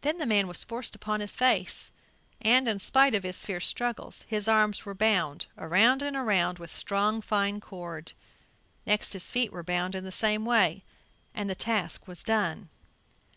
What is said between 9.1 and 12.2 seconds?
his feet were bound in the same way, and the task